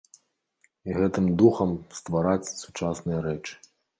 І 0.89 0.95
гэтым 0.99 1.27
духам 1.41 1.75
ствараць 1.99 2.53
сучасныя 2.63 3.23
рэчы. 3.29 3.53